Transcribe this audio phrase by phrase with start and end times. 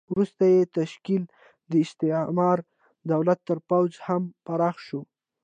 [0.13, 1.23] وروسته یې تشکیل
[1.71, 2.65] د استعماري
[3.11, 5.01] دولت تر پوځ هم پراخ شو.